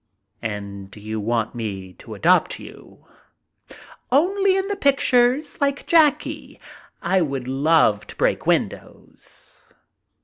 [0.41, 3.05] "And you want me to adopt you?"
[4.11, 6.59] "Only in the pictures, like Jackie.
[7.03, 9.71] I would love to break windows."